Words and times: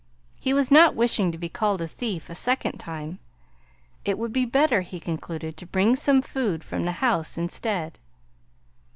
He 0.39 0.51
was 0.51 0.71
not 0.71 0.95
wishing 0.95 1.31
to 1.31 1.37
be 1.37 1.47
called 1.47 1.79
a 1.79 1.85
thief 1.87 2.27
a 2.27 2.33
second 2.33 2.79
time. 2.79 3.19
It 4.03 4.17
would 4.17 4.33
be 4.33 4.45
better, 4.45 4.81
he 4.81 4.99
concluded, 4.99 5.57
to 5.57 5.67
bring 5.67 5.95
some 5.95 6.23
food 6.23 6.63
from 6.63 6.85
the 6.85 6.91
house 7.05 7.37
instead. 7.37 7.99